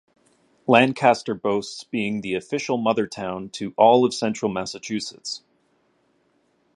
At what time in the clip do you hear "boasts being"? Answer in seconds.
1.35-2.21